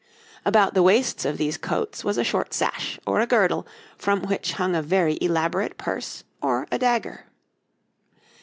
[0.45, 3.67] About the waists of these coats was a short sash, or a girdle,
[3.99, 7.25] from which hung a very elaborate purse, or a dagger.